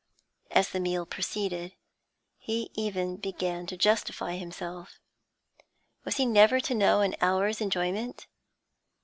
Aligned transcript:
As 0.49 0.69
the 0.69 0.79
meal 0.79 1.05
proceeded 1.05 1.75
he 2.39 2.71
even 2.73 3.17
began 3.17 3.67
to 3.67 3.77
justify 3.77 4.35
himself. 4.35 4.99
Was 6.05 6.17
he 6.17 6.25
never 6.25 6.59
to 6.59 6.73
know 6.73 7.01
an 7.01 7.15
hour's 7.21 7.61
enjoyment? 7.61 8.25